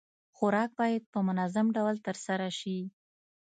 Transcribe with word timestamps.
خوراک 0.35 0.71
بايد 0.79 1.03
په 1.13 1.19
منظم 1.27 1.65
ډول 1.77 1.95
ترسره 2.05 2.49
شي. 2.59 2.77